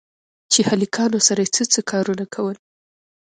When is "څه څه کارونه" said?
1.55-2.25